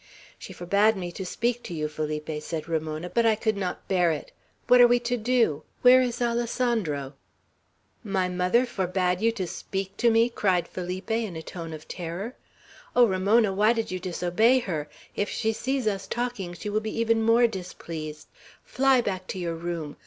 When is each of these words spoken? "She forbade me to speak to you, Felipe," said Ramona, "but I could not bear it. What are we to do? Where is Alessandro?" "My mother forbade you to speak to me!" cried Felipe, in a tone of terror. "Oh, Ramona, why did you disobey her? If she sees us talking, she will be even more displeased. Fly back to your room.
"She 0.39 0.51
forbade 0.51 0.95
me 0.95 1.11
to 1.11 1.23
speak 1.23 1.61
to 1.61 1.75
you, 1.75 1.87
Felipe," 1.87 2.41
said 2.41 2.67
Ramona, 2.67 3.07
"but 3.07 3.23
I 3.23 3.35
could 3.35 3.55
not 3.55 3.87
bear 3.87 4.09
it. 4.11 4.31
What 4.65 4.81
are 4.81 4.87
we 4.87 4.99
to 5.01 5.15
do? 5.15 5.61
Where 5.83 6.01
is 6.01 6.19
Alessandro?" 6.23 7.13
"My 8.03 8.27
mother 8.27 8.65
forbade 8.65 9.21
you 9.21 9.31
to 9.33 9.45
speak 9.45 9.95
to 9.97 10.09
me!" 10.09 10.27
cried 10.27 10.67
Felipe, 10.67 11.11
in 11.11 11.35
a 11.35 11.43
tone 11.43 11.71
of 11.71 11.87
terror. 11.87 12.33
"Oh, 12.95 13.05
Ramona, 13.05 13.53
why 13.53 13.73
did 13.73 13.91
you 13.91 13.99
disobey 13.99 14.57
her? 14.57 14.89
If 15.15 15.29
she 15.29 15.53
sees 15.53 15.85
us 15.85 16.07
talking, 16.07 16.55
she 16.55 16.67
will 16.71 16.79
be 16.79 16.97
even 16.99 17.21
more 17.21 17.45
displeased. 17.45 18.27
Fly 18.63 19.01
back 19.01 19.27
to 19.27 19.37
your 19.37 19.53
room. 19.53 19.97